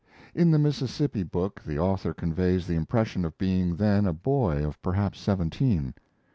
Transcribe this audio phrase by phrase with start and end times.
[0.33, 4.81] In the Mississippi book the author conveys the impression of being then a boy of
[4.81, 5.93] perhaps seventeen.